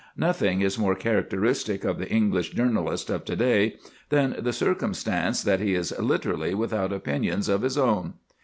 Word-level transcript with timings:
Nothing 0.17 0.61
is 0.61 0.79
more 0.79 0.95
characteristic 0.95 1.83
of 1.83 1.99
the 1.99 2.09
English 2.09 2.53
journalist 2.55 3.11
of 3.11 3.23
to 3.25 3.35
day 3.35 3.75
than 4.09 4.35
the 4.39 4.51
circumstance 4.51 5.43
that 5.43 5.59
he 5.59 5.75
is 5.75 5.93
literally 5.99 6.55
without 6.55 6.91
opinions 6.91 7.47
of 7.47 7.61
his 7.61 7.77
own. 7.77 8.15